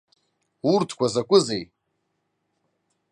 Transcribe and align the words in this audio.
Урҭқәа 0.71 1.07
закәызеи! 1.13 1.63